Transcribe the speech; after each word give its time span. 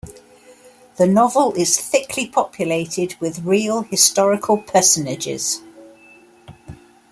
The 0.97 1.05
novel 1.05 1.53
is 1.53 1.79
thickly 1.79 2.25
populated 2.25 3.13
with 3.21 3.45
real 3.45 3.83
historical 3.83 4.57
personages. 4.57 5.61